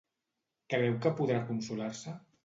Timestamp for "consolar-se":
1.49-2.15